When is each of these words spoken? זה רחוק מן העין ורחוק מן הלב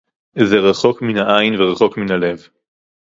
זה 0.35 0.55
רחוק 0.59 1.01
מן 1.01 1.17
העין 1.17 1.61
ורחוק 1.61 1.97
מן 1.97 2.11
הלב 2.11 2.47